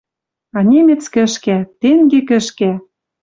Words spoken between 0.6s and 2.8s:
немец кӹшкӓ, тенге кӹшкӓ